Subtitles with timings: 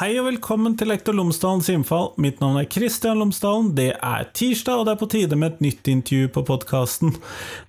[0.00, 2.06] Hei og velkommen til Lektor Lomsdalens innfall.
[2.24, 3.66] Mitt navn er Kristian Lomsdalen.
[3.76, 7.12] Det er tirsdag, og det er på tide med et nytt intervju på podkasten.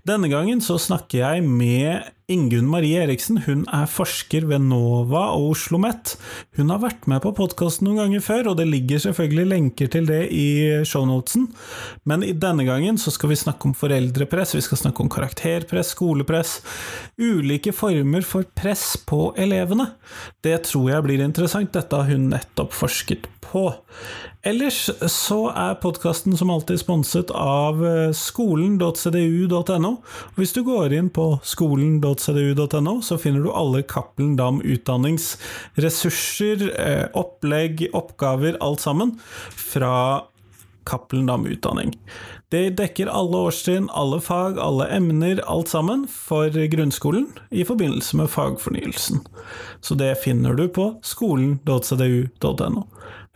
[0.07, 3.41] Denne gangen så snakker jeg med Ingunn Marie Eriksen.
[3.47, 6.17] Hun er forsker ved NOVA og Oslo OsloMet.
[6.57, 10.07] Hun har vært med på podkasten noen ganger før, og det ligger selvfølgelig lenker til
[10.09, 11.47] det i shownotesen.
[12.03, 15.93] Men i denne gangen så skal vi snakke om foreldrepress, vi skal snakke om karakterpress,
[15.95, 16.57] skolepress,
[17.21, 19.93] ulike former for press på elevene.
[20.43, 21.71] Det tror jeg blir interessant.
[21.71, 23.69] Dette har hun nettopp forsket på.
[24.41, 29.91] Ellers så er podkasten som alltid sponset av eh, skolen.cdu.no.
[30.33, 37.85] Hvis du går inn på skolen.cdu.no, så finner du alle Cappelen Dam utdanningsressurser, eh, opplegg,
[37.93, 39.13] oppgaver, alt sammen,
[39.53, 40.25] fra
[40.87, 41.93] Cappelen Dam utdanning.
[42.51, 48.31] Det dekker alle årstrinn, alle fag, alle emner, alt sammen, for grunnskolen i forbindelse med
[48.33, 49.23] fagfornyelsen.
[49.81, 52.85] Så det finner du på skolen.cdu.no.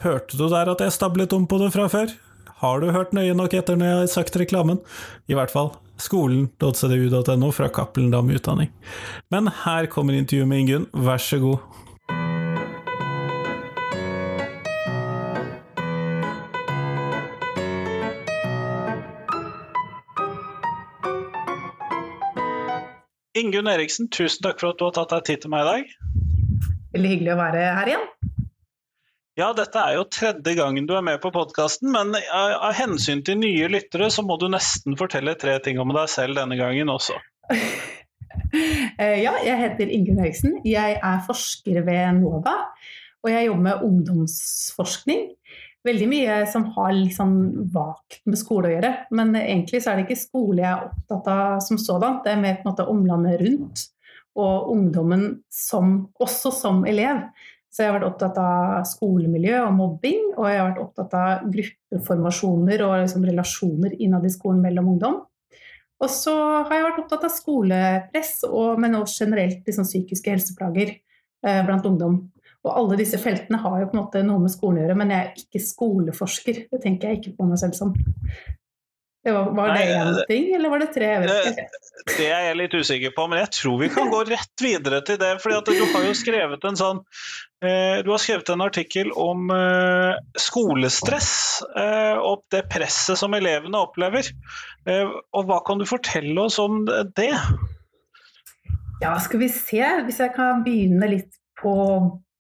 [0.04, 2.12] Hørte du der at jeg stablet om på det fra før?
[2.60, 4.80] Har du hørt nøye nok etter når jeg har sagt reklamen?
[5.28, 8.72] I hvert fall skolen.cdu.no fra Cappelen Dam utdanning.
[9.32, 11.85] Men her kommer intervjuet med Ingunn, vær så god.
[23.36, 25.90] Ingunn Eriksen, tusen takk for at du har tatt deg tid til meg i dag.
[26.96, 28.06] Veldig hyggelig å være her igjen.
[29.36, 33.42] Ja, dette er jo tredje gangen du er med på podkasten, men av hensyn til
[33.42, 37.20] nye lyttere, så må du nesten fortelle tre ting om deg selv denne gangen også.
[38.56, 40.58] Eh, ja, jeg heter Ingunn Eriksen.
[40.68, 42.54] Jeg er forsker ved NOVA,
[43.24, 45.26] og jeg jobber med ungdomsforskning
[45.86, 47.36] veldig mye som har litt sånn
[47.74, 48.94] vagt med skole å gjøre.
[49.16, 52.22] Men egentlig så er det ikke skole jeg er opptatt av som sådan.
[52.26, 53.86] Det er mer på en måte omlandet rundt
[54.36, 57.22] og ungdommen som, også som elev.
[57.72, 61.48] Så jeg har vært opptatt av skolemiljø og mobbing, og jeg har vært opptatt av
[61.52, 65.18] gruppeformasjoner og liksom relasjoner innad i skolen mellom ungdom.
[66.04, 70.94] Og så har jeg vært opptatt av skolepress, og, men også generelt liksom, psykiske helseplager
[70.96, 72.18] eh, blant ungdom.
[72.66, 75.14] Og alle disse feltene har jo på en måte noe med skolen å gjøre, men
[75.14, 76.62] jeg er ikke skoleforsker.
[76.72, 77.92] Det tenker jeg ikke på meg selv som.
[79.26, 81.08] Var, var det én ting, eller var det tre?
[81.26, 81.54] Det,
[82.18, 85.18] det er jeg litt usikker på, men jeg tror vi kan gå rett videre til
[85.22, 85.32] det.
[85.42, 87.00] fordi du har jo skrevet en sånn
[87.66, 91.32] eh, Du har skrevet en artikkel om eh, skolestress
[91.74, 94.30] eh, og det presset som elevene opplever.
[94.86, 96.84] Og hva kan du fortelle oss om
[97.18, 97.34] det?
[99.02, 99.82] Ja, skal vi se.
[100.06, 101.74] Hvis jeg kan begynne litt på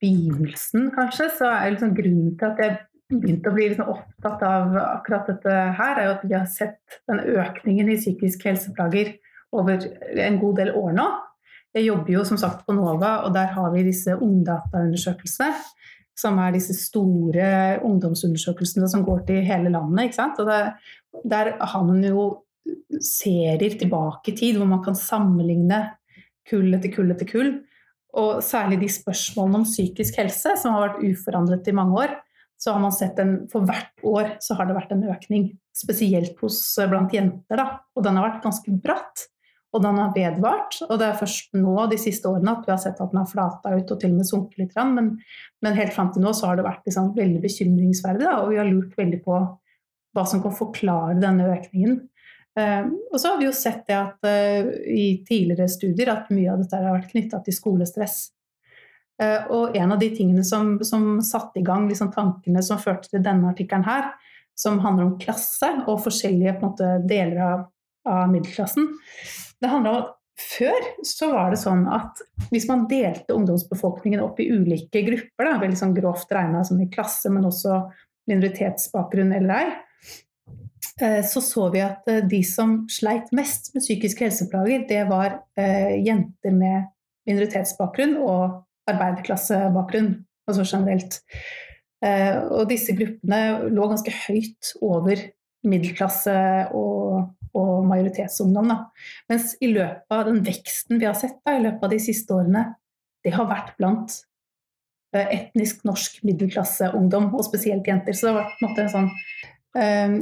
[0.05, 2.77] begynnelsen, kanskje, så er liksom grunnen til at jeg
[3.11, 6.99] begynte å bli liksom opptatt av akkurat dette her, er jo at vi har sett
[7.09, 9.15] den økningen i psykisk helseplager
[9.55, 9.85] over
[10.25, 11.05] en god del år nå.
[11.75, 15.51] Jeg jobber jo som sagt på NOVA, og der har vi disse ungdataundersøkelsene.
[16.15, 17.47] Som er disse store
[17.83, 20.05] ungdomsundersøkelsene som går til hele landet.
[20.05, 20.37] ikke sant?
[20.39, 20.69] Og der,
[21.27, 22.29] der har man jo
[23.03, 25.81] serier tilbake i tid hvor man kan sammenligne
[26.47, 27.51] kull etter kull etter kull.
[28.15, 32.15] Og særlig de spørsmålene om psykisk helse, som har vært uforandret i mange år,
[32.57, 36.39] så har man sett en For hvert år så har det vært en økning, spesielt
[36.39, 37.59] hos, eh, blant jenter.
[37.59, 37.65] Da.
[37.95, 39.25] Og den har vært ganske bratt,
[39.75, 40.79] og den har vedvart.
[40.87, 43.27] Og det er først nå de siste årene at vi har sett at den har
[43.27, 44.75] flata ut og til og med sunket litt.
[44.95, 45.17] Men,
[45.61, 48.71] men helt fram til nå så har det vært liksom veldig bekymringsverdig, og vi har
[48.71, 49.41] lurt veldig på
[50.15, 51.99] hva som kan forklare denne økningen.
[52.55, 56.53] Uh, og så har vi jo sett det at uh, i tidligere studier at mye
[56.53, 58.19] av dette har vært knytta til skolestress.
[59.19, 63.11] Uh, og en av de tingene som, som satte i gang liksom, tankene som førte
[63.11, 64.13] til denne artikkelen her,
[64.55, 67.65] som handler om klasse og forskjellige måte, deler av,
[68.07, 68.87] av, middelklassen,
[69.59, 72.19] det handler om at før så var det sånn at
[72.51, 76.87] hvis man delte ungdomsbefolkningen opp i ulike grupper, da, veldig sånn grovt regna som i
[76.91, 77.81] klasse, men også
[78.31, 79.94] minoritetsbakgrunn eller ei, Eh,
[81.27, 85.97] så så vi at eh, de som sleit mest med psykiske helseplager, det var eh,
[86.05, 86.87] jenter med
[87.27, 90.11] minoritetsbakgrunn og arbeiderklassebakgrunn,
[90.47, 91.21] altså generelt.
[92.05, 95.23] Og disse gruppene lå ganske høyt over
[95.65, 96.35] middelklasse
[96.77, 98.69] og, og majoritetsungdom.
[98.69, 98.75] Da.
[99.31, 102.35] Mens i løpet av den veksten vi har sett da, i løpet av de siste
[102.35, 102.61] årene,
[103.25, 104.19] det har vært blant
[105.15, 108.13] etnisk norsk middelklasseungdom, og spesielt jenter.
[108.13, 109.11] Så det har vært en, måte, en sånn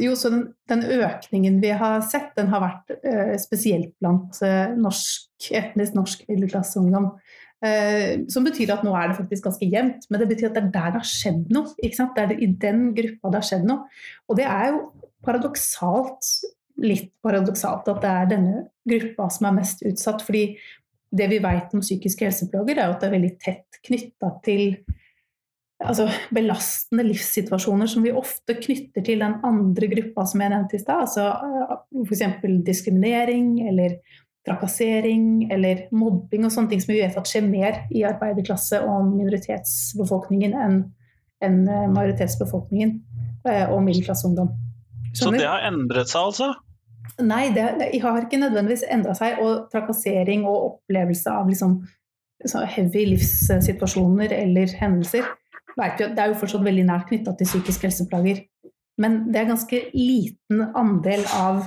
[0.02, 4.74] jo, så den, den, økningen vi har sett, den har vært uh, spesielt blant uh,
[4.74, 7.14] norsk, etnisk norsk middelklasseungdom.
[8.28, 10.72] som betyr at nå er det faktisk ganske jevnt, men det betyr at det er
[10.74, 11.70] der det har skjedd noe.
[11.80, 13.86] Det er det, I den gruppa det har skjedd noe.
[14.28, 14.82] Og det er jo
[15.24, 16.28] paradoksalt,
[16.84, 20.26] litt paradoksalt at det er denne gruppa som er mest utsatt.
[20.28, 20.44] fordi
[21.14, 24.64] det vi vet om psykiske helseplager, er jo at det er veldig tett knytta til
[25.82, 30.84] altså, belastende livssituasjoner som vi ofte knytter til den andre gruppa som jeg nevnte i
[30.84, 31.06] stad.
[31.06, 31.30] Altså,
[32.04, 32.26] F.eks.
[32.68, 33.98] diskriminering eller
[34.44, 39.14] trakassering eller mobbing og sånne ting som vi vet at skjer mer i arbeiderklasse og
[39.14, 40.84] minoritetsbefolkningen enn
[41.44, 42.92] en majoritetsbefolkningen
[43.44, 44.52] og middelklasseungdom.
[45.16, 46.54] Så det har endret seg, altså?
[47.22, 49.42] Nei, det, det har ikke nødvendigvis endra seg.
[49.44, 51.82] Og trakassering og opplevelse av liksom,
[52.74, 55.28] heavy livssituasjoner eller hendelser
[55.78, 58.44] det er jo fortsatt veldig nært knytta til psykiske helseplager.
[59.02, 61.64] Men det er ganske liten andel av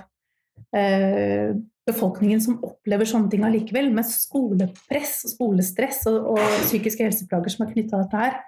[0.76, 1.56] eh,
[1.86, 3.90] befolkningen som opplever sånne ting allikevel.
[3.94, 8.38] Med skolepress, skolestress og, og psykiske helseplager som er knytta til dette her,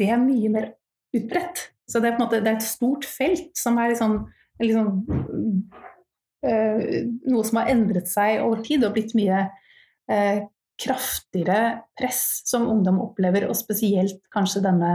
[0.00, 0.70] det er mye mer
[1.16, 1.68] utbredt.
[1.86, 4.18] Så det er, måte, det er et stort felt som er liksom,
[4.64, 4.88] liksom
[6.44, 9.44] eh, Noe som har endret seg over tid og blitt mye
[10.10, 10.40] øh,
[10.80, 14.92] kraftigere press som ungdom opplever, og spesielt kanskje denne,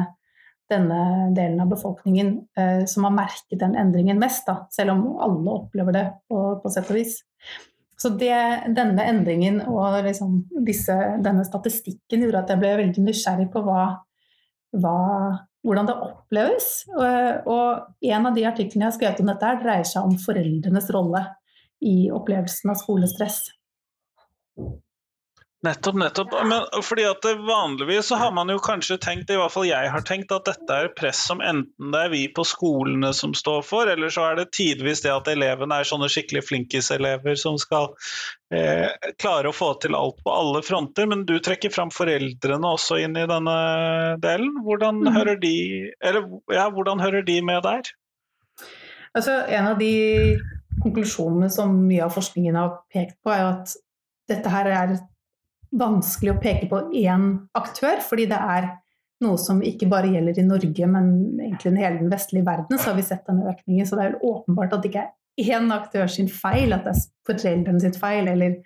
[0.71, 1.01] denne
[1.35, 5.97] delen av befolkningen eh, som har merket den endringen mest, da, selv om alle opplever
[5.97, 7.19] det på, på sett og vis.
[8.01, 8.33] Så det,
[8.73, 13.83] denne endringen og liksom disse, denne statistikken gjorde at jeg ble veldig nysgjerrig på hva,
[14.73, 14.97] hva
[15.61, 16.69] hvordan det oppleves.
[16.89, 21.23] Og en av de artiklene jeg har skrevet om dette, dreier seg om foreldrenes rolle
[21.85, 23.43] i opplevelsen av skolestress.
[25.61, 26.31] Nettopp, nettopp.
[26.45, 30.01] Men fordi at Vanligvis så har man jo kanskje tenkt, i hvert fall jeg har
[30.07, 33.89] tenkt, at dette er press som enten det er vi på skolene som står for,
[33.91, 37.91] eller så er det tidvis det at elevene er sånne skikkelig flinkiselever som skal
[38.49, 38.89] eh,
[39.21, 41.05] klare å få til alt på alle fronter.
[41.11, 43.59] Men du trekker fram foreldrene også inn i denne
[44.23, 44.57] delen.
[44.65, 45.13] Hvordan, mm.
[45.19, 45.53] hører, de,
[46.01, 46.25] eller,
[46.57, 47.93] ja, hvordan hører de med der?
[49.13, 49.93] Altså, en av de
[50.81, 53.77] konklusjonene som mye av forskningen har pekt på, er at
[54.31, 54.97] dette her er
[55.71, 57.27] vanskelig å peke på én
[57.57, 58.69] aktør, fordi det er
[59.21, 61.09] noe som ikke bare gjelder i Norge, men
[61.39, 63.87] egentlig i hele den vestlige verden, så har vi sett denne økningen.
[63.87, 66.95] Så det er jo åpenbart at det ikke er én aktør sin feil, at det
[66.95, 68.57] er foreldrene sitt feil, eller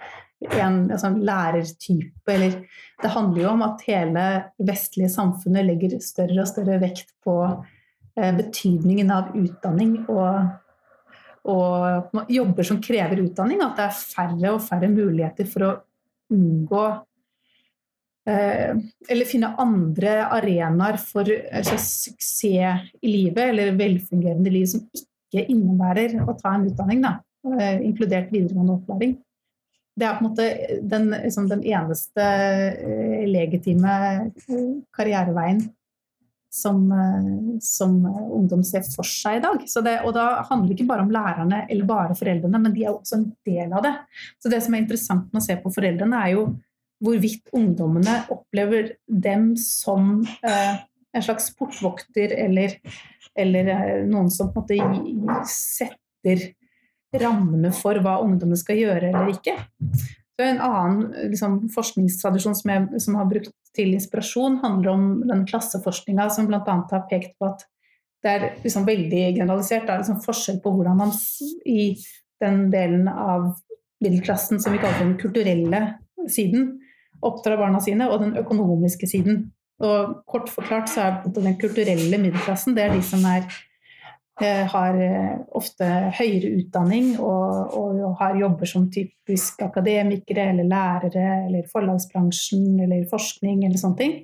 [0.55, 2.59] en altså, lærertype, eller
[3.01, 4.25] Det handler jo om at hele
[4.63, 7.33] vestlige samfunnet legger større og større vekt på
[8.15, 10.45] eh, betydningen av utdanning og,
[11.51, 15.73] og jobber som krever utdanning, at det er færre og færre muligheter for å
[16.33, 16.85] unngå
[18.29, 18.71] eh,
[19.09, 26.17] Eller finne andre arenaer for altså, suksess i livet, eller velfungerende liv, som ikke innebærer
[26.23, 27.17] å ta en utdanning, da,
[27.59, 29.17] eh, inkludert videregående opplæring.
[29.95, 30.45] Det er på en måte
[30.83, 33.95] den, liksom, den eneste eh, legitime
[34.95, 35.61] karriereveien
[36.55, 36.85] som,
[37.63, 39.59] som, ungdom ser for seg i dag.
[39.65, 42.93] Det, og da handler det ikke bare om lærerne eller bare foreldrene, men de er
[42.93, 43.93] også en del av det.
[44.39, 46.47] Så det som er interessant med å se på foreldrene, er jo
[47.03, 50.77] hvorvidt ungdommene opplever dem som eh,
[51.15, 52.77] en slags portvokter eller,
[53.35, 56.51] eller eh, noen som på en måte setter
[57.15, 59.55] rammene for hva ungdommene skal gjøre eller ikke.
[60.35, 65.45] Så En annen liksom, forskningstradisjon som, jeg, som har brukt til inspirasjon, handler om den
[65.47, 66.61] klasseforskninga som bl.a.
[66.65, 67.63] har pekt på at
[68.25, 69.85] det er liksom veldig generalisert.
[69.85, 71.13] Det er liksom forskjell på hvordan man
[71.69, 71.93] i
[72.43, 73.53] den delen av
[74.03, 75.81] middelklassen som vi kaller den kulturelle
[76.31, 76.71] siden,
[77.25, 79.45] oppdrar barna sine, og den økonomiske siden.
[79.83, 83.47] Og kort forklart så er den kulturelle middelklassen det er de som er
[84.43, 85.87] har eh, ofte
[86.17, 93.63] høyere utdanning og, og, har jobber som typisk akademikere eller lærere eller forlagsbransjen eller forskning
[93.63, 94.17] eller sånne ting.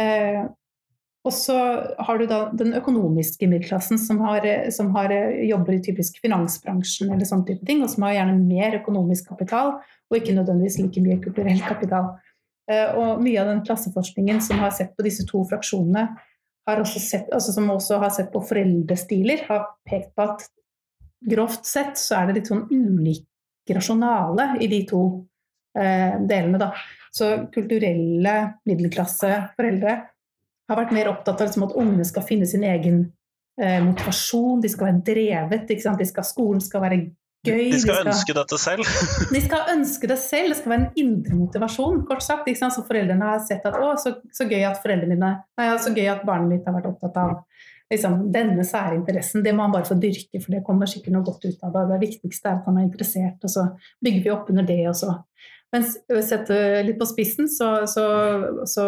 [0.00, 0.40] Eh,
[1.22, 1.58] og så
[2.02, 5.12] har du da den økonomiske middelklassen som, har, som har,
[5.44, 9.76] jobber i typisk finansbransjen eller sånne type ting, og som har gjerne mer økonomisk kapital
[9.76, 12.16] og ikke nødvendigvis like mye kulturell kapital.
[12.72, 16.08] Og mye av den klasseforskningen som har sett på disse to fraksjonene,
[16.70, 20.46] også sett, altså som også har sett på foreldrestiler, har pekt på at
[21.32, 23.26] grovt sett så er det litt sånn ulik
[23.72, 25.02] rasjonale i de to
[25.78, 26.60] eh, delene.
[26.60, 26.72] Da.
[27.14, 28.36] Så kulturelle
[28.68, 29.96] middelklasseforeldre
[30.70, 33.04] har vært mer opptatt av liksom, at ungene skal finne sin egen
[33.60, 35.78] eh, motivasjon, de skal være drevet, de
[36.08, 37.02] skal, skolen skal være
[37.46, 37.64] gøy.
[37.72, 38.92] De skal, de skal ønske dette selv?
[39.34, 40.52] de skal ønske det selv.
[40.52, 42.50] Det skal være en indre motivasjon, kort sagt.
[42.62, 46.10] Så foreldrene har sett at å, så, så, gøy at foreldrene dine, nei, så gøy
[46.12, 47.34] at barnet ditt har vært opptatt av
[47.92, 49.44] liksom, denne sære interessen.
[49.44, 51.88] Det må han bare få dyrke, for det kommer sikkert noe godt ut av det.
[51.92, 53.66] Det viktigste er at han er interessert, og så
[54.04, 54.80] bygger vi opp under det.
[54.90, 55.18] også.
[55.72, 56.50] Men mens sett
[56.84, 58.02] litt på spissen, så, så,
[58.68, 58.82] så,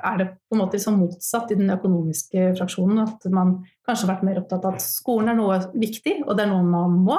[0.00, 3.02] er det på en måte liksom motsatt i den økonomiske fraksjonen.
[3.04, 6.46] At man kanskje har vært mer opptatt av at skolen er noe viktig, og det
[6.46, 7.18] er noe man må.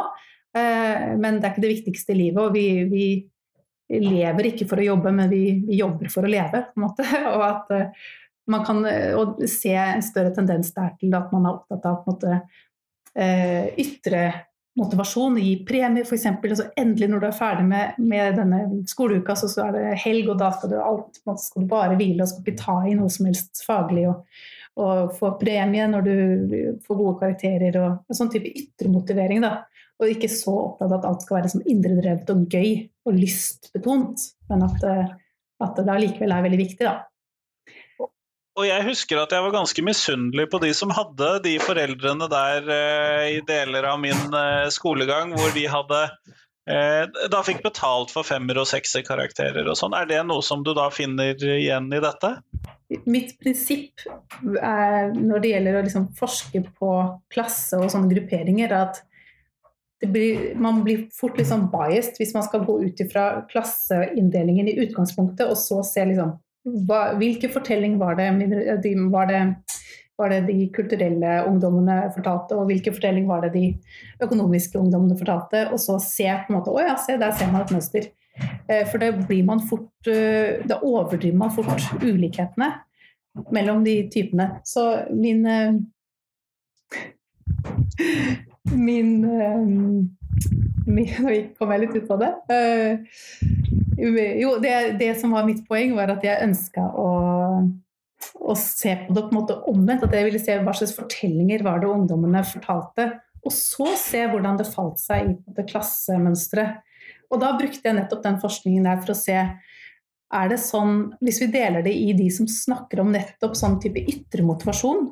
[0.56, 2.42] Eh, men det er ikke det viktigste i livet.
[2.44, 6.66] Og vi, vi lever ikke for å jobbe, men vi, vi, jobber for å leve.
[6.70, 7.08] på en måte.
[7.36, 7.76] Og at,
[8.46, 8.84] man kan
[9.50, 12.36] se en større tendens der til at man er opptatt av på en måte,
[13.82, 14.20] ytre
[14.76, 16.26] motivasjon, gi premie f.eks.
[16.36, 20.30] Altså, endelig når du er ferdig med, med denne skoleuka, så, så, er det helg,
[20.34, 23.12] og da skal du, alt, skal du bare hvile og skal ikke ta i noe
[23.14, 24.08] som helst faglig.
[24.12, 24.44] Og,
[24.76, 26.16] og få premie når du
[26.84, 29.46] får gode karakterer og, og sånn type ytre motivering.
[29.46, 29.62] da.
[30.02, 32.72] Og ikke så opptatt av at alt skal være som indredrevet og gøy
[33.08, 34.88] og lystbetont, men at,
[35.64, 36.84] at det allikevel er veldig viktig.
[36.84, 36.98] da.
[38.56, 42.70] Og jeg husker at jeg var ganske misunnelig på de som hadde de foreldrene der
[42.72, 46.00] eh, i deler av min eh, skolegang, hvor de hadde
[46.72, 49.96] eh, da fikk betalt for femmer- og sekserkarakterer og sånn.
[50.00, 52.32] Er det noe som du da finner igjen i dette?
[53.04, 54.06] Mitt prinsipp
[54.56, 56.94] er, når det gjelder å liksom forske på
[57.36, 59.04] klasse og sånne grupperinger, er at
[60.12, 65.48] blir, man blir fort liksom biased hvis man skal gå ut ifra klasseinndelingen i utgangspunktet,
[65.50, 66.36] og så se liksom
[66.90, 68.30] hva, hvilken fortelling var det,
[69.12, 69.42] var det,
[70.18, 73.66] var det de kulturelle ungdommene fortalte, og hvilken fortelling var det de
[74.26, 75.68] økonomiske ungdommene fortalte?
[75.72, 78.10] Og så se på en måte Å ja, se, der ser man et mønster.
[78.68, 82.74] Eh, for det blir man fort eh, Da overdriver man fort ulikhetene
[83.56, 84.50] mellom de typene.
[84.68, 85.78] Så min eh,
[88.74, 89.22] Min,
[90.86, 92.32] min Nå kom jeg litt ut av det.
[93.98, 97.10] Jo, det, det, som var mitt poeng, var at jeg ønska å,
[98.42, 100.08] å, se på det på en måte omvendt.
[100.08, 103.12] At jeg ville se hva slags fortellinger var det ungdommene fortalte.
[103.46, 106.82] Og så se hvordan det falt seg i klassemønsteret.
[107.34, 109.40] Og da brukte jeg nettopp den forskningen der for å se
[110.36, 114.02] er det sånn, Hvis vi deler det i de som snakker om nettopp sånn type
[114.02, 115.12] ytre motivasjon,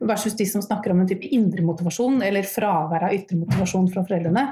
[0.00, 4.04] versus de som snakker om en type indre motivasjon, eller fravær av ytre motivasjon fra
[4.06, 4.44] foreldrene,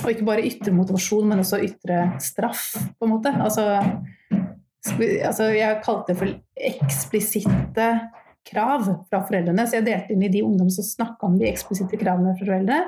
[0.00, 3.32] og ikke bare ytre motivasjon, men også ytre straff, på en måte.
[3.36, 3.66] Altså,
[5.26, 6.34] altså jeg kalte det for
[6.70, 7.90] eksplisitte
[8.48, 9.66] krav fra foreldrene.
[9.68, 12.80] Så jeg delte inn i de ungdom som snakka om de eksplisitte kravene fra foreldre,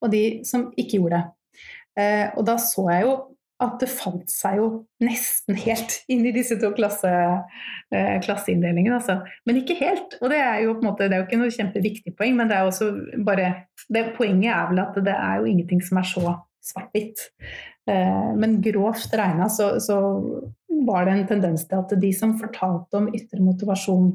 [0.00, 1.26] og de som ikke gjorde det.
[1.98, 3.14] Eh, og da så jeg jo
[3.60, 4.68] at det fant seg jo
[5.04, 7.10] nesten helt inn i disse to klasse,
[7.92, 8.96] eh, klasseinndelingene.
[8.96, 9.18] Altså.
[9.48, 10.16] Men ikke helt.
[10.20, 12.50] Og det er jo på en måte, det er jo ikke noe kjempeviktig poeng, men
[12.50, 12.92] det er også
[13.26, 13.50] bare
[13.88, 16.34] det, Poenget er vel at det er jo ingenting som er så
[16.70, 17.28] svart-hvitt.
[17.90, 20.00] Eh, men grovt regna så, så,
[20.80, 24.06] var det en tendens til at de som fortalte om ytre motivasjon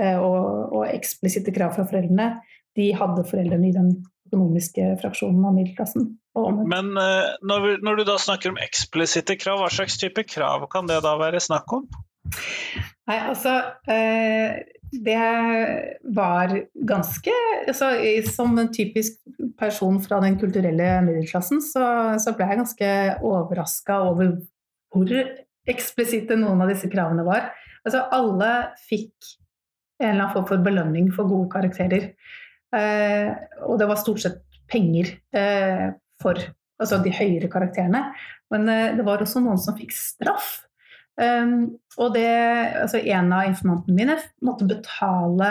[0.00, 2.32] eh, og, og eksplisitte krav fra foreldrene,
[2.74, 3.92] de hadde foreldrene i den
[4.30, 6.10] økonomiske fraksjonen av middelklassen.
[6.70, 10.86] Men når, når, når, du da snakker om eksplisitte krav, hva slags type krav kan
[10.86, 11.88] det da være snakk om?
[13.10, 13.56] Nei, altså
[14.90, 15.18] det
[16.02, 17.32] var ganske
[17.68, 17.90] altså,
[18.30, 19.18] Som en typisk
[19.58, 21.84] person fra den kulturelle middelklassen, så,
[22.18, 22.90] så ble jeg ganske
[23.26, 24.34] overraska over
[24.90, 25.12] hvor
[25.70, 27.52] eksplisitte noen av disse kravene var.
[27.84, 28.50] Altså, alle
[28.88, 29.36] fikk
[30.00, 32.10] en eller annen form for belønning for gode karakterer.
[32.76, 33.30] Eh,
[33.66, 35.90] og det var stort sett penger eh,
[36.22, 36.38] for
[36.80, 38.04] altså de høyere karakterene.
[38.50, 40.58] Men eh, det var også noen som fikk straff
[41.20, 42.28] Um, og det,
[42.80, 44.14] altså en av informantene mine
[44.46, 45.50] måtte betale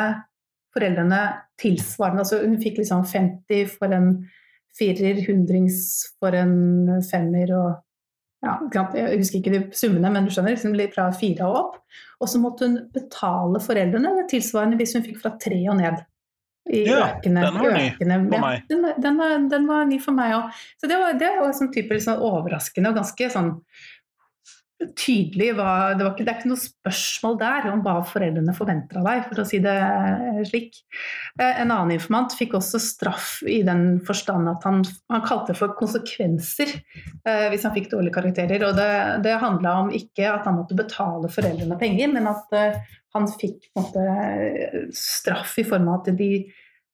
[0.74, 1.20] foreldrene
[1.62, 2.24] tilsvarende.
[2.24, 4.10] Altså hun fikk liksom 50 for en
[4.80, 5.82] firer, hundrings
[6.18, 7.70] for en femmer og
[8.40, 8.54] ja,
[8.96, 11.74] Jeg husker ikke de summene, men du skjønner, liksom fra fire og opp.
[12.24, 16.00] Og så måtte hun betale foreldrene tilsvarende hvis hun fikk fra tre og ned.
[16.70, 18.58] I ja, økende, den var ny økende, for meg.
[18.60, 20.60] Ja, den, den, var, den, var, ny for meg òg.
[20.78, 23.50] Så det var, det var sånn type sånn overraskende og ganske sånn
[24.80, 29.10] tydelig hva det, ikke, det, er ikke noe spørsmål der om hva foreldrene forventer av
[29.10, 29.76] deg, for å si det
[30.48, 30.80] slik.
[31.40, 35.60] Eh, en annen informant fikk også straff i den forstand at han, han kalte det
[35.60, 38.64] for konsekvenser eh, hvis han fikk dårlige karakterer.
[38.70, 38.94] Og det,
[39.26, 42.80] det handla om ikke at han måtte betale foreldrene penger, men at eh,
[43.18, 44.06] han fikk måte,
[44.96, 46.34] straff i form av at de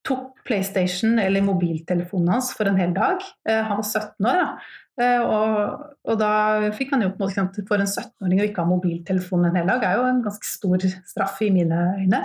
[0.05, 3.23] tok PlayStation eller mobiltelefonen hans for en hel dag.
[3.45, 4.41] han var 17 år.
[4.41, 4.49] da
[4.95, 8.63] Eh, og, og, da fikk han jo på en måte For en 17-åring å ikke
[8.63, 12.21] ha mobiltelefon en hel dag er jo en ganske stor straff i mine øyne.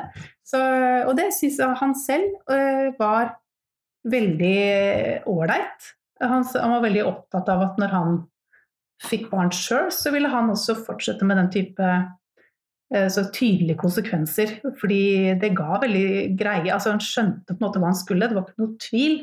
[0.47, 0.61] Så,
[1.07, 3.35] og det syns han selv uh, var
[4.11, 5.91] veldig ålreit.
[6.23, 8.17] Han, han, var veldig opptatt av at når han
[9.03, 11.91] fikk barn sjøl, så ville han også fortsette med den type
[12.91, 14.57] så tydelige konsekvenser.
[14.81, 15.03] Fordi
[15.39, 18.49] det ga veldig greie altså Han skjønte på en måte hva han skulle, det var
[18.49, 19.21] ikke noe tvil.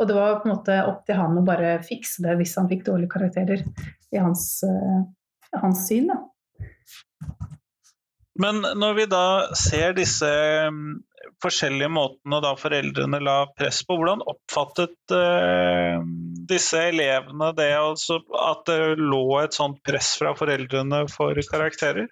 [0.00, 2.70] Og det var på en måte opp til han å bare fikse det hvis han
[2.70, 3.64] fikk dårlige karakterer,
[4.10, 5.04] i hans, uh,
[5.60, 6.08] hans syn.
[6.08, 6.22] Da.
[8.40, 9.24] Men når vi da
[9.58, 10.30] ser disse
[10.70, 11.02] um,
[11.44, 16.00] forskjellige måtene da foreldrene la press på, hvordan oppfattet uh,
[16.48, 22.08] disse elevene det, altså at det lå et sånt press fra foreldrene for karakterer?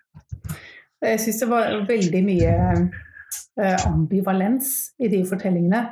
[1.04, 5.84] Jeg syns det var veldig mye eh, ambivalens i de fortellingene.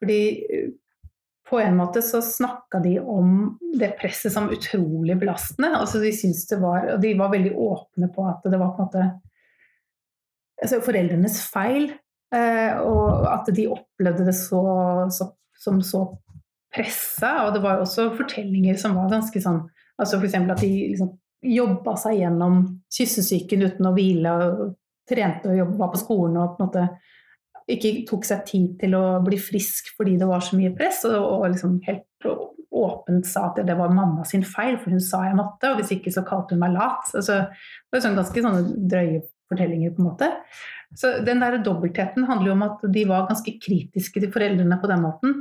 [0.00, 0.68] Fordi eh,
[1.48, 5.72] på en måte så snakka de om det presset som utrolig belastende.
[5.78, 6.12] Altså de,
[6.60, 9.06] var, og de var veldig åpne på at det var på en måte
[10.62, 11.90] altså foreldrenes feil.
[12.34, 14.62] Eh, og at de opplevde det så,
[15.12, 16.04] så, som så
[16.74, 17.46] pressa.
[17.46, 19.64] Og det var også fortellinger som var ganske sånn
[19.98, 20.36] altså F.eks.
[20.38, 22.60] at de liksom jobba seg gjennom
[22.92, 24.34] kyssesyken uten å hvile.
[24.34, 24.74] og
[25.08, 26.82] Trente og jobba på skolen og på en måte
[27.72, 31.16] ikke tok seg tid til å bli frisk fordi det var så mye press, og,
[31.16, 32.04] og liksom helt
[32.78, 35.94] åpent sa at det var mamma sin feil, for hun sa jeg måtte, og hvis
[35.96, 37.08] ikke så kalte hun meg lat.
[37.16, 40.30] Altså, det var sånn ganske sånne drøye fortellinger, på en måte.
[40.96, 44.88] Så den der dobbeltheten handler jo om at de var ganske kritiske til foreldrene på
[44.90, 45.36] den måten.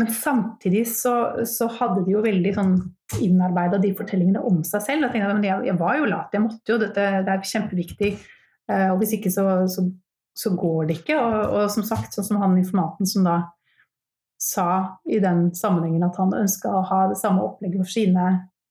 [0.00, 2.74] Men samtidig så, så hadde de jo veldig sånn
[3.24, 5.06] innarbeida de fortellingene om seg selv.
[5.06, 8.12] Jeg tenkte at jeg, jeg, var jo lat, jeg måtte jo, dette det er kjempeviktig.
[8.68, 9.86] Uh, og hvis ikke så, så
[10.38, 11.18] så går det ikke.
[11.18, 13.38] Og, og, som sagt, sånn som han informaten som da
[14.38, 14.68] sa
[15.10, 18.26] i den sammenhengen at han ønska å ha det samme opplegget for sine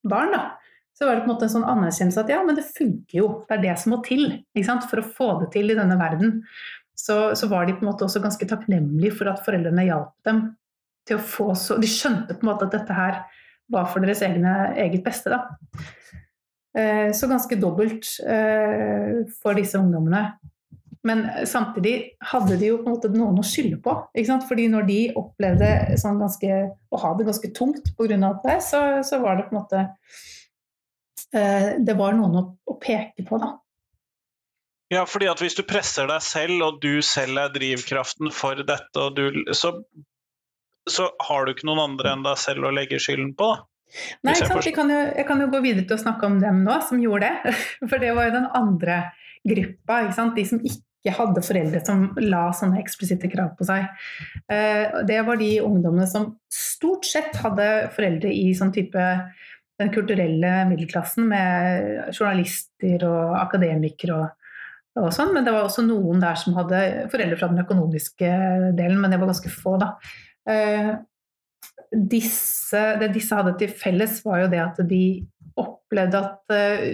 [0.08, 0.44] barn, da,
[0.98, 3.26] så var det på en måte en sånn anerkjennelse at ja, men det funker jo,
[3.46, 4.24] det er det som må til
[4.90, 6.40] for å få det til i denne verden.
[6.98, 10.40] Så, så, var de på en måte også ganske takknemlige for at foreldrene hjalp dem
[11.06, 13.20] til å få så De skjønte på en måte at dette her
[13.70, 15.84] var for deres egne, eget beste, da.
[16.78, 20.24] Eh, så ganske dobbelt eh, for disse ungdommene.
[21.06, 21.94] Men samtidig
[22.32, 23.94] hadde de jo på en måte noen å skylde på.
[24.16, 24.48] Ikke sant?
[24.48, 28.18] Fordi når de opplevde sånn ganske, å ha det ganske tungt pga.
[28.42, 29.84] det, så, så, var det på en måte
[31.32, 33.54] Det var noen å, å, peke på, da.
[34.88, 39.08] Ja, fordi at hvis du presser deg selv, og du selv er drivkraften for dette,
[39.12, 39.74] du, så,
[40.88, 43.66] så, har du ikke noen andre enn deg selv å legge skylden på, da.
[44.24, 46.60] Nei, sant, jeg, kan jo, jeg kan jo gå videre til å snakke om dem
[46.64, 47.54] nå, som gjorde det.
[47.88, 48.98] For det var jo den andre
[49.48, 50.02] gruppa.
[50.36, 53.86] De som ikke ikke hadde foreldre som la sånne eksplisitte krav på seg.
[54.50, 59.04] Eh, det var de ungdommene som stort sett hadde foreldre i sånn type
[59.78, 64.48] den kulturelle middelklassen med journalister og akademikere og,
[64.98, 66.80] og sånn, men det var også noen der som hadde
[67.12, 68.32] foreldre fra den økonomiske
[68.78, 69.92] delen, men det var ganske få, da.
[70.48, 70.90] Eh,
[71.92, 75.02] disse, det disse hadde til felles, var jo det at de
[75.58, 76.88] opplevde at eh,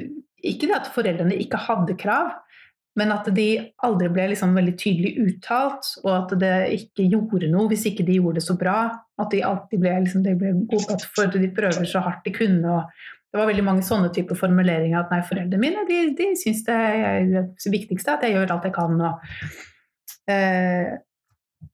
[0.44, 2.34] Ikke det at foreldrene ikke hadde krav,
[2.98, 3.48] men at de
[3.86, 8.20] aldri ble liksom veldig tydelig uttalt, og at det ikke gjorde noe hvis ikke de
[8.20, 8.78] gjorde det så bra.
[9.20, 12.34] At de alltid ble, liksom, de ble godtatt for at de prøver så hardt de
[12.34, 12.62] kunne.
[12.62, 16.60] og det var veldig mange sånne typer formuleringer at nei, foreldrene mine de, de syns
[16.68, 19.00] det er det viktigste at jeg gjør alt jeg kan.
[19.08, 19.40] Og,
[20.30, 20.92] eh,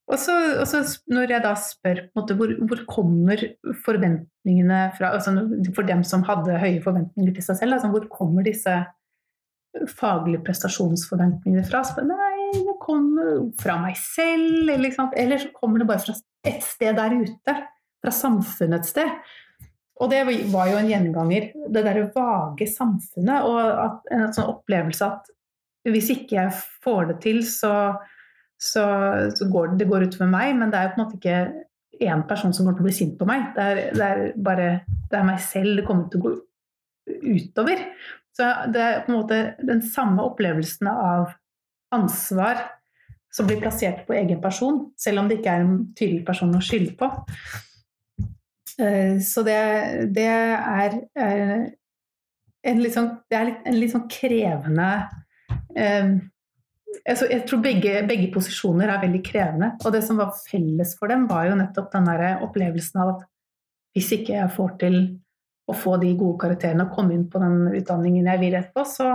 [0.09, 0.81] og, så, og så,
[1.13, 3.45] når jeg da spør måte, hvor, hvor, kommer
[3.85, 5.37] forventningene fra altså
[5.77, 8.79] For dem som hadde høye forventninger til seg selv, altså, hvor kommer disse
[9.89, 11.83] faglige prestasjonsforventninger fra.
[11.87, 16.17] Så nei, det kommer fra meg selv, eller, eller, så kommer det bare fra
[16.51, 17.57] et sted der ute.
[18.01, 19.33] Fra samfunnet et sted.
[20.01, 21.51] Og det var jo en gjenganger.
[21.69, 25.29] Det derre vage samfunnet og at, en sånn opplevelse at
[25.89, 26.55] hvis ikke jeg
[26.85, 27.75] får det til, så,
[28.61, 28.85] så,
[29.37, 30.55] så går det, det går utover meg.
[30.57, 31.41] Men det er jo på en måte ikke
[32.01, 33.51] én person som kommer til å bli sint på meg.
[33.57, 34.71] Det er, det er bare
[35.11, 36.35] det er meg selv det kommer til å gå
[37.21, 37.85] utover.
[38.37, 41.33] Så det er på en måte den samme opplevelsen av
[41.95, 42.63] ansvar
[43.35, 46.63] som blir plassert på egen person, selv om det ikke er en tydelig person å
[46.65, 47.11] skylde på.
[48.81, 49.61] Eh, så det,
[50.15, 51.63] det er eh,
[52.71, 54.91] en litt sånn, det er en litt sånn krevende
[55.79, 56.13] eh,
[57.07, 59.73] Jeg tror begge, begge, posisjoner er veldig krevende.
[59.85, 63.27] Og det som var felles for dem, var jo nettopp den der opplevelsen av at
[63.95, 64.99] hvis ikke jeg får til
[65.71, 69.15] å få de gode karakterene og komme inn på den utdanningen jeg vil etterpå, så,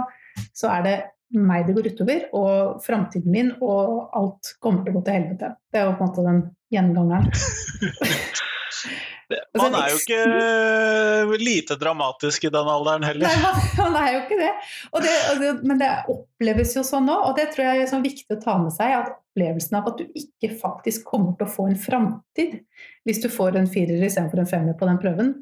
[0.55, 0.95] så er det
[1.35, 5.51] meg det går utover, og framtiden min, og alt kommer til å gå til helvete.
[5.71, 6.41] Det er jo på en måte den
[6.75, 7.31] gjengangeren.
[9.57, 13.25] Man er jo ikke lite dramatisk i den alderen heller.
[13.25, 14.51] Nei, man er jo ikke det.
[15.05, 18.37] det, det men det oppleves jo sånn nå, og det tror jeg er sånn viktig
[18.37, 18.93] å ta med seg.
[18.99, 22.53] at Opplevelsen av at du ikke faktisk kommer til å få en framtid
[23.03, 25.33] hvis du får en firer istedenfor en femmer på den prøven,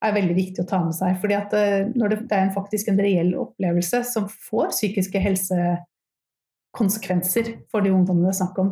[0.00, 1.20] er veldig viktig å ta med seg.
[1.20, 7.44] fordi at eh, når det, er en, faktisk en reell opplevelse som får psykiske helsekonsekvenser
[7.70, 8.70] for de ungdommene det er snakk om.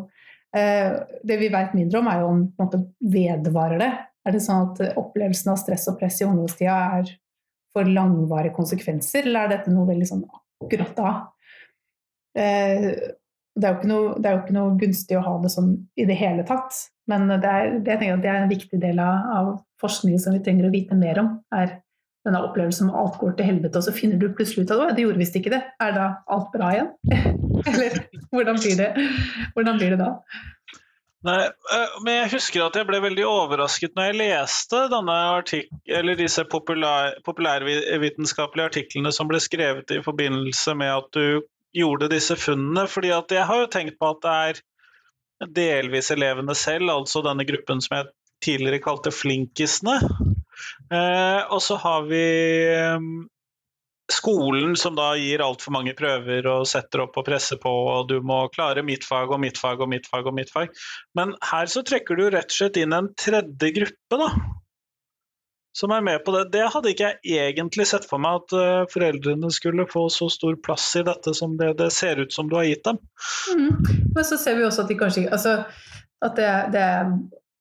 [0.56, 0.90] Eh,
[1.28, 2.80] det vi vet mindre om, er jo om på en måte,
[3.16, 3.92] vedvarer det.
[4.26, 7.04] Er det sånn at opplevelsen av stress og press i ungdomstida er
[7.74, 10.26] for langvarige konsekvenser, eller er dette noe veldig sånn
[10.64, 11.10] akkurat da?
[12.38, 12.86] Eh,
[13.58, 16.16] det er, noe, det er, jo ikke noe, gunstig å ha det sånn i det
[16.20, 16.72] hele tatt.
[17.10, 20.68] Men det er, det, det er en viktig del av, av forskningen som vi trenger
[20.68, 21.78] å vite mer om, er
[22.26, 25.06] denne opplevelsen om alt går til helvete, og så finner du plutselig ut at det
[25.06, 25.62] gjorde visst ikke det.
[25.82, 26.92] Er da alt bra igjen?
[27.70, 27.98] Eller
[28.34, 28.88] hvordan blir det,
[29.54, 30.12] hvordan blir det da?
[31.26, 34.82] Nei, eh, men jeg husker at jeg ble veldig overrasket når jeg leste
[36.20, 41.42] disse populær, populærvitenskapelige artiklene som ble skrevet i forbindelse med at du
[41.74, 42.86] gjorde disse funnene.
[42.86, 44.62] fordi jeg har jo tenkt på at det er
[45.54, 48.08] delvis elevene selv, altså denne gruppen som jeg
[48.44, 49.98] tidligere kalte flinkisene.
[50.92, 52.22] Eh, og så har vi
[52.96, 53.26] um,
[54.12, 58.18] skolen som da gir altfor mange prøver og setter opp og presser på, og du
[58.24, 60.72] må klare mitt fag og mitt fag og mitt fag og mitt fag.
[61.18, 64.32] Men her så trekker du rett og slett inn en tredje gruppe, da.
[65.78, 66.48] Som er med på det.
[66.56, 70.56] Det hadde ikke jeg egentlig sett for meg, at uh, foreldrene skulle få så stor
[70.64, 72.98] plass i dette som det, det ser ut som du har gitt dem.
[73.52, 73.76] Mm.
[74.16, 75.60] Men så ser vi også at de kanskje altså,
[76.24, 76.86] at det, det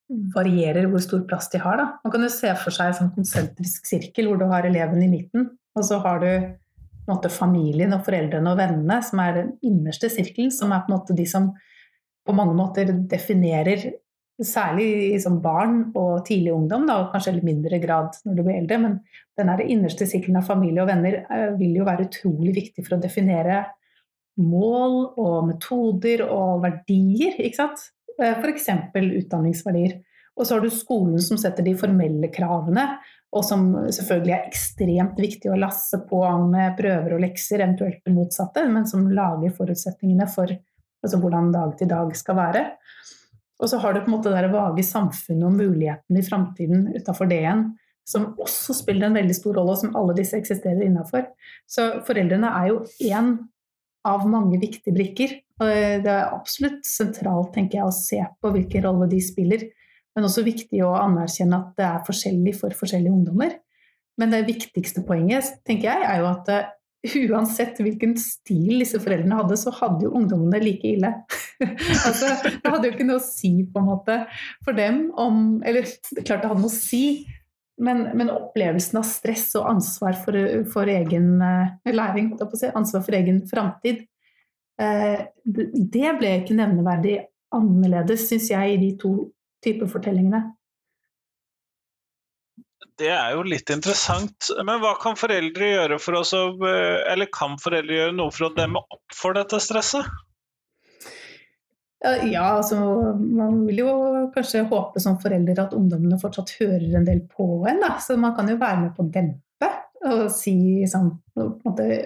[0.07, 1.79] varierer hvor stor plass de har.
[1.79, 1.87] Da.
[2.05, 5.11] Man kan jo se for seg en sånn konsentrisk sirkel hvor du har eleven i
[5.11, 6.29] midten, og så har du
[7.07, 10.97] måte, familien og foreldrene og vennene, som er den innerste sirkelen, som er på en
[10.97, 11.53] måte de som
[12.27, 13.93] på mange måter definerer
[14.37, 18.59] Særlig som barn og tidlig ungdom, da, og kanskje i mindre grad når du blir
[18.59, 18.77] eldre.
[18.83, 18.99] Men
[19.33, 23.01] den innerste sirkelen av familie og venner eh, vil jo være utrolig viktig for å
[23.01, 23.63] definere
[24.37, 27.33] mål og metoder og verdier.
[27.41, 27.87] ikke sant?
[28.21, 28.69] Eh, F.eks.
[28.95, 29.99] utdanningsverdier.
[30.37, 32.85] Og så har du skolen som setter de formelle kravene,
[33.33, 38.13] og som selvfølgelig er ekstremt viktig å lasse på med prøver og lekser, eventuelt det
[38.13, 40.53] motsatte, men som lager forutsetningene for
[41.03, 42.63] altså hvordan dag til dag skal være.
[43.57, 47.29] Og så har du på en måte det vage samfunnet og mulighetene i framtiden utafor
[47.29, 47.65] det igjen,
[48.07, 51.25] som også spiller en veldig stor rolle, og som alle disse eksisterer innafor.
[51.67, 53.33] Så foreldrene er jo én
[54.07, 55.35] av mange viktige brikker.
[55.61, 55.69] Og
[56.05, 59.67] det er absolutt sentralt tenker jeg, å se på hvilken rolle de spiller.
[60.17, 63.57] Men også viktig å anerkjenne at det er forskjellig for forskjellige ungdommer.
[64.17, 66.71] Men det viktigste poenget tenker jeg, er jo at uh,
[67.29, 71.11] uansett hvilken stil disse foreldrene hadde, så hadde jo ungdommene like ille.
[72.07, 74.17] altså, det hadde jo ikke noe å si på en måte
[74.65, 77.27] for dem om Eller er klart det hadde noe å si,
[77.77, 80.37] men, men, opplevelsen av stress og ansvar for,
[80.71, 84.03] for egen uh, læring, ansvar for egen framtid,
[84.81, 87.19] uh, det ble ikke nevneverdig
[87.55, 89.13] annerledes, syns jeg, i de to
[89.63, 90.43] typer fortellingene.
[92.97, 94.49] Det er jo litt interessant.
[94.65, 96.23] Men hva kan foreldre gjøre for å
[96.65, 100.07] eh, Eller kan foreldre gjøre noe for å demme opp for dette stresset?
[102.05, 102.77] Ja, altså
[103.17, 103.91] man vil jo
[104.35, 107.95] kanskje håpe som forelder at ungdommene fortsatt hører en del på en, da.
[108.03, 109.71] Så man kan jo være med på å dempe
[110.07, 111.09] og si sånn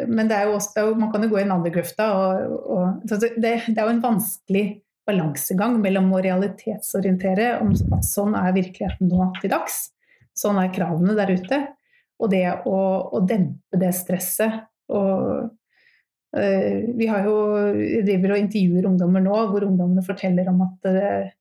[0.07, 2.07] Men det er jo også, man kan jo gå i den andre grøfta.
[2.15, 4.65] Og, og, det, det, er jo en vanskelig
[5.07, 9.89] balansegang mellom å realitetsorientere om at sånn er virkeligheten nå til dags,
[10.37, 11.61] sånn er kravene der ute,
[12.21, 12.77] og det å,
[13.11, 14.61] å dempe det stresset.
[14.93, 15.49] og
[16.31, 17.35] vi har jo,
[18.05, 21.31] driver og intervjuer ungdommer nå hvor ungdommene forteller om at eh,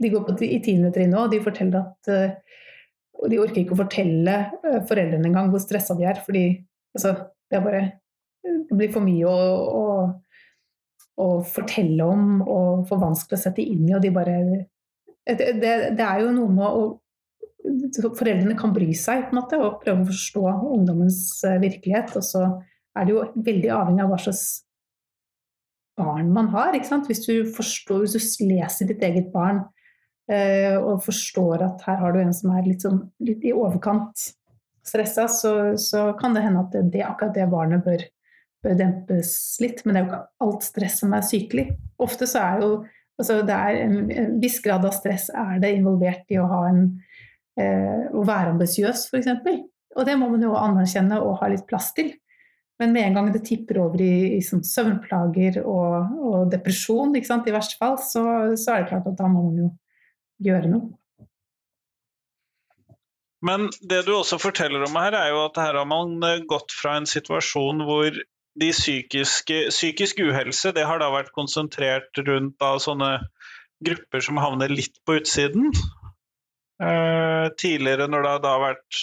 [0.00, 2.58] de går på, i tiende trinn nå, og de forteller at eh,
[3.30, 4.36] de orker ikke å fortelle
[4.88, 6.44] foreldrene engang hvor stressa de er, fordi
[6.96, 7.14] altså,
[7.52, 7.82] det, bare,
[8.44, 9.40] det blir for mye å,
[9.80, 9.84] å,
[11.20, 14.38] å, fortelle om og for vanskelig å sette inn i, og de bare
[15.28, 16.90] det, det, det er jo noe med å
[17.60, 20.42] Foreldrene kan bry seg på en måte, og prøve å forstå
[20.78, 21.18] ungdommens
[21.60, 22.14] virkelighet.
[22.16, 22.46] og så
[22.98, 24.44] er det jo veldig avhengig av hva slags
[26.00, 26.74] barn man har.
[26.74, 29.62] Hvis du, forstår, hvis du leser ditt eget barn
[30.30, 34.30] eh, og forstår at her har du en som er litt, sånn, litt i overkant
[34.86, 38.06] stressa, så, så, kan det hende at det, det, akkurat det barnet bør,
[38.64, 39.84] bør, dempes litt.
[39.84, 41.68] Men det er jo ikke alt stress som er sykelig.
[42.00, 42.72] Ofte så er jo
[43.20, 46.86] altså det er en, en viss grad av stress er det involvert i å, en,
[47.60, 49.28] eh, å være ambisiøs, f.eks.
[49.98, 52.14] Og det må man jo anerkjenne og ha litt plass til.
[52.80, 57.22] Men med en gang det tipper over i, i sånn søvnplager og, og depresjon, i
[57.52, 58.24] verste fall, så,
[58.56, 59.68] så, er det klart at da må man jo
[60.48, 60.88] gjøre noe.
[63.44, 66.72] Men det du også forteller om her, er jo at her har man eh, gått
[66.76, 68.16] fra en situasjon hvor
[68.60, 73.14] de psykiske, psykisk uhelse det har da vært konsentrert rundt da sånne
[73.84, 75.70] grupper som havner litt på utsiden.
[76.80, 79.00] Eh, tidligere, når det har vært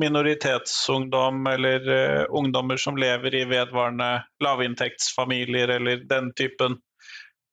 [0.00, 6.78] minoritetsungdom eller uh, ungdommer som lever i vedvarende lavinntektsfamilier eller den typen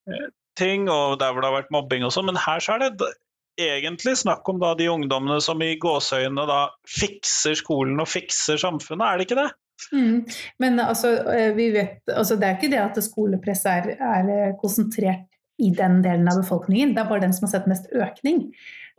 [0.07, 0.27] uh,
[0.59, 2.29] ting, og der hvor det har vært mobbing og sånn.
[2.31, 3.11] Men her så er det
[3.59, 9.05] egentlig snakk om da de ungdommene som i gåseøynene da fikser skolen og fikser samfunnet,
[9.05, 9.49] er det ikke det?
[9.95, 10.15] Mm.
[10.59, 15.27] Men altså, eh, vi vet, altså, det er ikke det at skolepress er, er konsentrert
[15.59, 18.45] i den delen av befolkningen, det er bare den som har sett mest økning.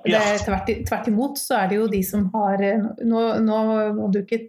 [0.05, 2.63] Det er tvert, tvert imot så er det jo de som har
[3.05, 3.59] Nå, nå
[3.99, 4.41] må du ikke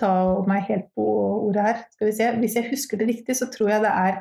[0.00, 0.12] ta
[0.48, 1.06] meg helt på
[1.48, 1.80] ordet her.
[1.94, 2.28] Skal vi se.
[2.42, 4.20] Hvis jeg husker det riktig, så tror jeg det er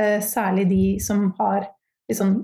[0.00, 1.68] eh, særlig de som har
[2.10, 2.36] liksom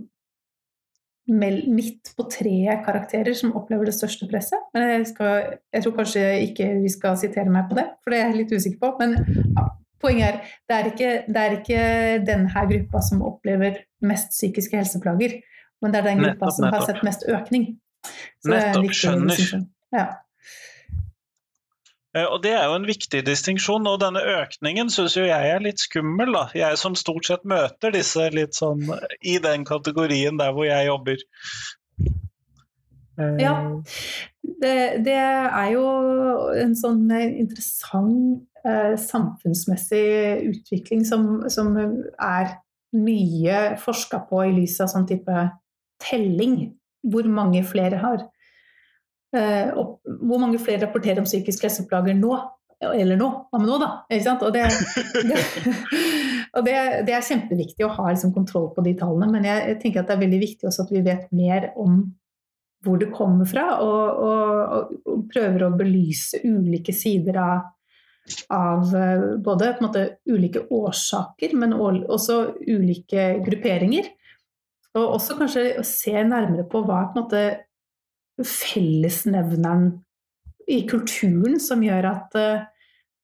[1.33, 4.59] midt på treet karakterer som opplever det største presset.
[4.75, 8.19] Men jeg, skal, jeg, tror kanskje ikke vi skal sitere meg på det, for det
[8.19, 8.93] er jeg litt usikker på.
[8.99, 9.15] Men
[9.55, 9.69] ja,
[10.03, 11.87] poenget er det er ikke, det er ikke
[12.27, 15.39] denne gruppa som opplever mest psykiske helseplager.
[15.83, 17.71] Men det er den gruppa nettopp, som har sett mest økning.
[18.43, 19.65] Så nettopp, skjønner.
[19.93, 20.07] Ja.
[22.17, 25.81] Eh, og Det er jo en viktig distinksjon, og denne økningen syns jeg er litt
[25.83, 26.33] skummel.
[26.37, 26.47] da.
[26.55, 28.85] Jeg som stort sett møter disse litt sånn
[29.21, 31.25] i den kategorien der hvor jeg jobber.
[33.19, 33.55] Ja,
[34.63, 35.85] det, det er jo
[36.57, 40.07] en sånn interessant eh, samfunnsmessig
[40.49, 42.55] utvikling som, som er
[42.97, 45.45] mye forska på i lys av sånn type
[46.03, 46.57] telling,
[47.03, 48.27] hvor mange flere har.
[49.33, 52.35] Og hvor mange flere rapporterer om psykisk helseplager nå?
[52.83, 53.91] Eller nå, med nå, da?
[54.35, 54.65] Og, det,
[55.29, 55.43] det,
[56.57, 56.75] og det,
[57.07, 60.17] det, er kjempeviktig å ha liksom, kontroll på de tallene, men jeg, tenker at det
[60.17, 62.01] er veldig viktig også at vi vet mer om
[62.83, 67.69] hvor det kommer fra, og, og, og prøver å belyse ulike sider av,
[68.51, 74.11] av eh, både måte, ulike årsaker, men også ulike grupperinger.
[74.99, 77.43] Og også kanskje å se nærmere på hva på måte
[78.43, 79.89] fellesnevneren
[80.71, 82.65] i kulturen som gjør at uh,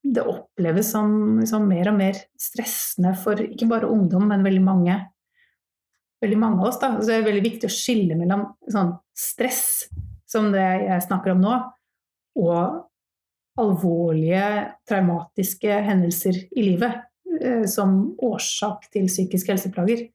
[0.02, 4.96] det oppleves som liksom, mer og mer stressende for ikke bare ungdom, men veldig mange,
[6.24, 6.80] veldig mange av oss.
[6.80, 6.92] Da.
[6.98, 9.88] Så det er veldig viktig å skille mellom sånn, stress,
[10.28, 11.58] som det jeg snakker om nå,
[12.38, 12.84] og
[13.58, 14.48] alvorlige,
[14.86, 17.02] traumatiske hendelser i livet
[17.42, 20.08] uh, som årsak til psykiske helseplager.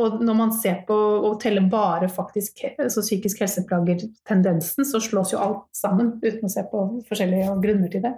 [0.00, 5.40] Og når man ser på og teller bare faktisk altså psykisk helseplager-tendensen, så slås jo
[5.42, 8.14] alt sammen uten å se på forskjellige grunner til det.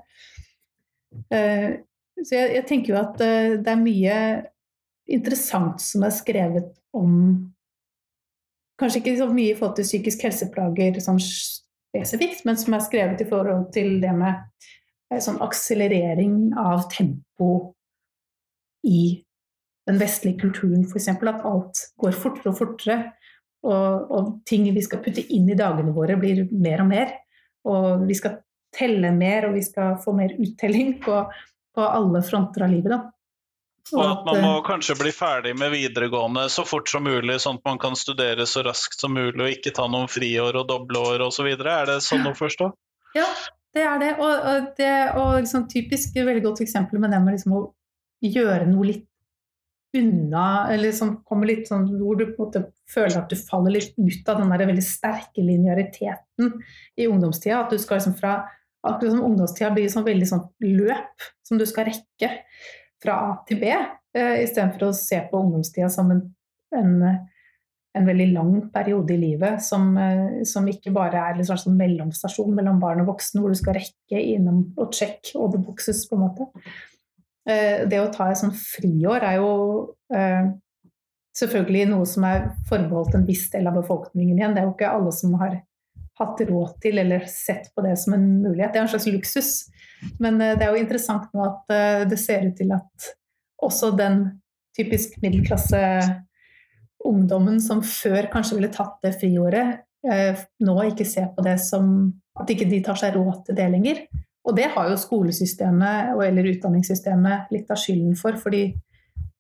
[1.35, 1.71] Eh,
[2.23, 4.19] så jeg, jeg tenker jo at eh, det er mye
[5.13, 7.19] interessant som er skrevet om
[8.81, 13.21] Kanskje ikke så mye i forhold til psykisk helseplager sånn spesifikt, men som er skrevet
[13.23, 14.41] i forhold til det med
[15.13, 17.51] eh, sånn akselerering av tempo
[18.89, 19.21] i
[19.89, 21.09] den vestlige kulturen f.eks.
[21.15, 22.99] At alt går fortere og fortere.
[23.63, 27.13] Og, og, ting vi skal putte inn i dagene våre, blir mer og mer.
[27.69, 28.41] Og vi skal
[28.75, 31.21] telle mer, og vi skal få mer uttelling på,
[31.75, 32.95] på alle fronter av livet.
[32.97, 33.03] da.
[33.93, 37.67] Og at man må kanskje bli ferdig med videregående så fort som mulig, sånn at
[37.67, 41.51] man kan studere så raskt som mulig og ikke ta noen friår og dobleår osv.
[41.53, 42.71] Er det sånn å forstå?
[43.19, 43.27] Ja,
[43.77, 44.13] det er det.
[44.19, 47.65] Og, og, det, og liksom, typisk veldig godt eksempel med det med liksom å
[48.23, 49.09] gjøre noe litt
[49.97, 53.75] unna, eller som kommer litt sånn hvor du på en måte føler at du faller
[53.77, 56.55] litt ut av den der veldig sterke lineariteten
[56.97, 57.61] i ungdomstida.
[57.61, 58.39] At du skal liksom fra
[58.83, 62.31] akkurat som ungdomstida blir sånn veldig sånn løp som du skal rekke
[63.03, 66.23] fra A til B, eh, istedenfor å se på ungdomstida som en,
[66.79, 71.67] en, en, veldig lang periode i livet som, eh, som ikke bare er en slags
[71.71, 76.07] mellomstasjon mellom barn og voksne, hvor du skal rekke innom og check all the boxes,
[76.09, 76.49] på en måte.
[77.49, 79.53] Eh, det å ta et sånt friår er jo
[80.15, 80.53] eh,
[81.39, 84.55] selvfølgelig noe som er forbeholdt en viss del av befolkningen igjen.
[84.55, 85.59] Det er jo ikke alle som har
[86.21, 88.75] hatt råd til eller sett på det som en mulighet.
[88.75, 89.53] Det er en slags luksus.
[90.23, 91.75] Men eh, det er jo interessant nå at
[92.11, 93.13] det ser ut til at
[93.63, 94.25] også den
[94.77, 95.81] typisk middelklasse
[97.07, 101.91] ungdommen som før kanskje ville tatt det friåret, nå ikke ser på det som
[102.41, 104.01] at ikke de tar seg råd til det lenger.
[104.43, 108.65] Og det har jo skolesystemet eller utdanningssystemet litt av skylden for, fordi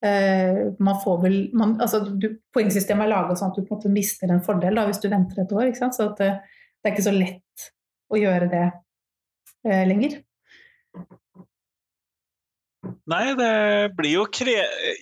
[0.06, 3.80] eh, man får vel man, altså, du, Poengsystemet er laga sånn at du på en
[3.80, 5.72] måte mister en fordel da, hvis du venter et år.
[5.74, 7.66] Så det, det, er ikke så lett
[8.12, 10.20] å gjøre det eh, lenger.
[13.10, 14.52] Nei, det blir jo kre...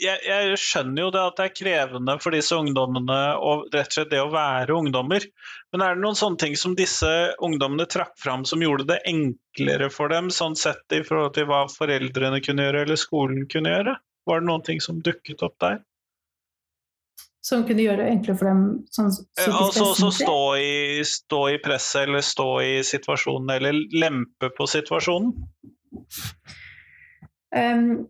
[0.00, 3.96] Jeg, jeg, skjønner jo det at det er krevende for disse ungdommene og rett og
[3.98, 5.26] slett det å være ungdommer.
[5.72, 7.10] Men er det noen sånne ting som disse
[7.44, 11.66] ungdommene trakk fram som gjorde det enklere for dem, sånn sett i forhold til hva
[11.68, 13.98] foreldrene kunne gjøre eller skolen kunne gjøre?
[14.30, 15.82] Var det noen ting som dukket opp der?
[17.44, 18.64] Som kunne gjøre det enklere for dem?
[18.96, 24.68] Sånn altså også stå i, stå i presset eller stå i situasjonen, eller lempe på
[24.72, 25.36] situasjonen?
[27.56, 28.08] Um,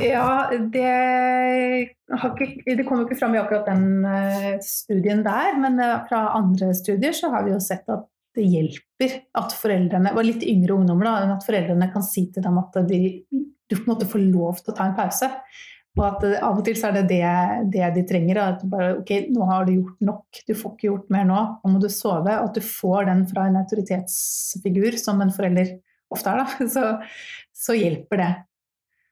[0.00, 0.90] ja, det,
[2.14, 6.70] ikke, det kommer ikke fram i akkurat den uh, studien der, men uh, fra andre
[6.78, 8.06] studier så har vi jo sett at
[8.38, 12.60] det hjelper at foreldrene, og litt yngre ungdommer, da, at foreldrene kan si til dem
[12.62, 15.28] at de, du på en måte får lov til å ta en pause.
[15.98, 17.30] Og at av og til så er det det,
[17.74, 18.38] det de trenger.
[18.38, 21.40] At du bare, ok, nå har du gjort nok, du får ikke gjort mer nå,
[21.60, 22.30] nå må du sove.
[22.30, 25.74] Og at du får den fra en autoritetsfigur, som en forelder
[26.14, 26.86] ofte er, da, så,
[27.56, 28.30] så hjelper det.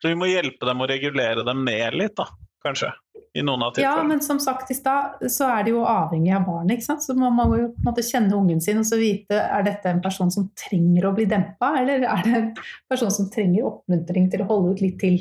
[0.02, 2.28] Så vi må hjelpe dem å regulere dem ned litt, da,
[2.64, 2.92] kanskje?
[3.37, 6.46] I noen av Ja, men som sagt i stad, så er det jo avhengig av
[6.46, 6.78] barnet.
[6.78, 7.04] ikke sant?
[7.04, 9.90] Så man må jo på en måte kjenne ungen sin og så vite er dette
[9.90, 12.48] en person som trenger å bli dempa, eller er det en
[12.88, 15.20] person som trenger oppmuntring til å holde ut litt til.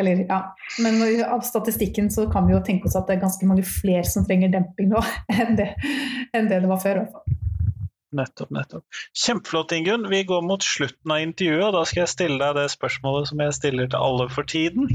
[0.00, 0.40] Eller, ja.
[0.80, 4.08] Men av statistikken så kan vi jo tenke oss at det er ganske mange flere
[4.08, 5.02] som trenger demping nå
[5.36, 5.68] enn det,
[6.32, 7.04] enn det det var før.
[7.12, 7.38] fall.
[8.12, 8.84] Nettopp, nettopp.
[9.16, 10.08] Kjempeflott, Ingunn.
[10.12, 13.40] Vi går mot slutten av intervjuet, og da skal jeg stille deg det spørsmålet som
[13.40, 14.90] jeg stiller til alle for tiden.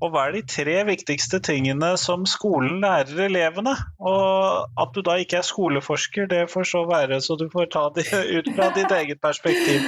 [0.00, 3.76] Og hva er de tre viktigste tingene som skolen lærer elevene?
[3.98, 7.86] Og at du da ikke er skoleforsker, det får så være, så du får ta
[7.96, 9.86] det ut fra ditt eget perspektiv.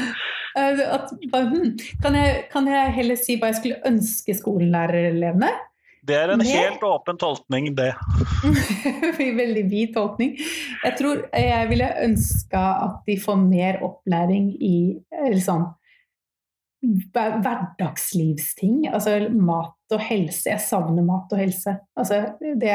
[0.56, 5.12] Eh, At, hm, kan, jeg, kan jeg heller si hva jeg skulle ønske skolen lærer
[5.12, 5.52] elevene?
[6.02, 7.92] Det er en helt åpen tolkning, det.
[9.42, 10.34] Veldig vid tolkning.
[10.82, 14.74] Jeg tror jeg ville ønska at de får mer opplæring i
[15.14, 15.68] eller sånn
[16.82, 18.88] hverdagslivsting.
[18.90, 20.50] Altså mat og helse.
[20.50, 21.76] Jeg savner mat og helse.
[21.98, 22.72] Altså, det,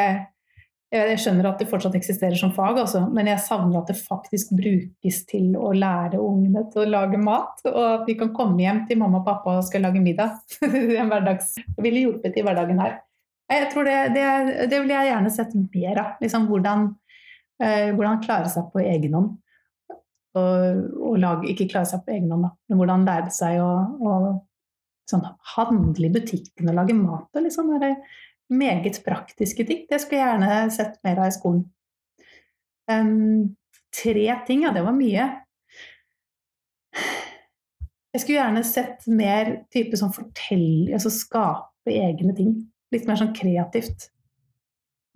[0.94, 4.54] jeg skjønner at det fortsatt eksisterer som fag, altså, men jeg savner at det faktisk
[4.56, 7.60] brukes til å lære ungene til å lage mat.
[7.68, 10.40] Og at de kan komme hjem til mamma og pappa og skal lage middag.
[11.02, 12.96] En hverdags, ville hjulpet i hverdagen her.
[13.48, 14.24] Jeg tror det, det,
[14.72, 16.16] det vil jeg gjerne sett mer av.
[16.24, 16.88] Liksom hvordan,
[17.64, 19.36] eh, hvordan klare seg på egen hånd.
[20.38, 23.72] Og, og lage, ikke klare seg på egen hånd, da, men hvordan lære seg å,
[23.98, 24.12] å
[25.10, 25.24] sånn,
[25.56, 27.30] handle i butikken og lage mat.
[27.34, 27.96] Og liksom, det
[28.54, 29.86] meget praktiske ting.
[29.90, 31.66] Det skulle jeg gjerne sett mer av i skolen.
[32.88, 33.56] Um,
[33.92, 35.28] tre ting, ja, det var mye.
[38.14, 42.56] Jeg skulle gjerne sett mer type sånn fortell, altså skape egne ting.
[42.94, 44.10] Litt mer sånn kreativt.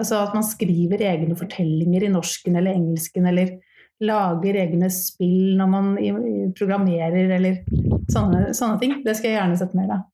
[0.02, 3.60] Altså at man skriver egne fortellinger i norsken eller engelsken, eller
[4.02, 5.92] lager egne spill når man
[6.58, 7.60] programmerer, eller
[8.10, 8.96] sånne, sånne ting.
[9.06, 10.08] Det skal jeg gjerne sett mer av.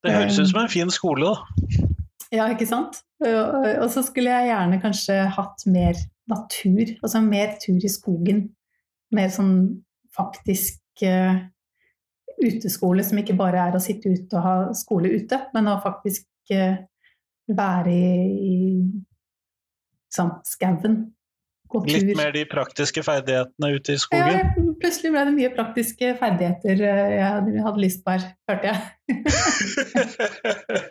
[0.00, 1.88] Det høres ut som en fin skole, da.
[2.30, 3.02] Ja, ikke sant?
[3.26, 5.98] Og og så skulle jeg gjerne kanskje hatt mer
[6.30, 8.44] natur, altså mer tur i skogen.
[9.12, 9.54] Mer sånn
[10.14, 11.42] faktisk eh,
[12.46, 16.26] uteskole som ikke bare er å sitte ute og ha skole ute, men å faktisk
[16.54, 16.76] eh,
[17.50, 18.10] være i,
[18.50, 18.56] i
[20.14, 21.00] sånn skauen.
[21.70, 21.92] Gå tur.
[21.94, 24.38] Litt mer de praktiske ferdighetene ute i skogen.
[24.40, 28.80] Ja, plutselig ble det mye praktiske ferdigheter eh, jeg hadde lyst på her, hørte jeg.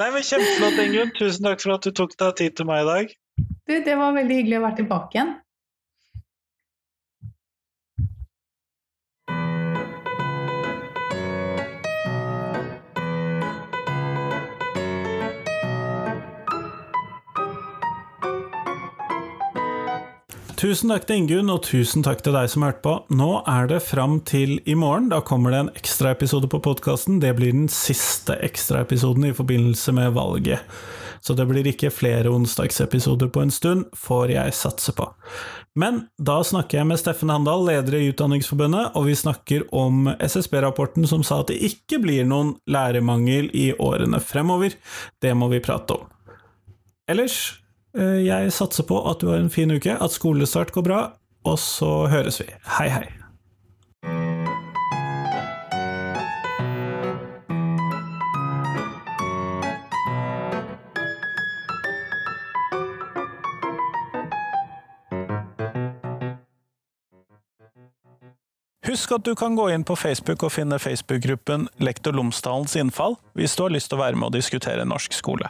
[0.00, 1.12] Nei, men Kjempeflott, Ingunn.
[1.18, 3.12] Tusen takk for at du tok deg tid til meg i dag.
[3.68, 5.34] Du, det var veldig hyggelig å være tilbake igjen.
[20.64, 22.92] Tusen takk til Ingunn, og tusen takk til deg som hørte på.
[23.12, 25.10] Nå er det fram til i morgen.
[25.12, 27.18] Da kommer det en ekstraepisode på podkasten.
[27.20, 30.62] Det blir den siste ekstraepisoden i forbindelse med valget.
[31.20, 35.10] Så det blir ikke flere onsdagsepisoder på en stund, får jeg satse på.
[35.76, 41.04] Men da snakker jeg med Steffen Handal, leder i Utdanningsforbundet, og vi snakker om SSB-rapporten
[41.10, 44.78] som sa at det ikke blir noen lærermangel i årene fremover.
[45.20, 46.08] Det må vi prate om.
[47.12, 47.58] Ellers,
[47.94, 51.02] jeg satser på at du har en fin uke, at skolestart går bra,
[51.44, 52.48] og så høres vi.
[52.78, 53.06] Hei, hei.
[68.84, 73.56] Husk at du kan gå inn på Facebook og finne Facebook-gruppen Lektor Lomsdalens innfall hvis
[73.56, 75.48] du har lyst til å være med og diskutere norsk skole.